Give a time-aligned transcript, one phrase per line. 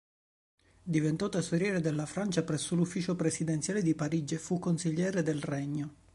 [0.81, 5.93] Diventò tesoriere della Francia presso l'Ufficio presidenziale di Parigi ed fu consigliere del regno.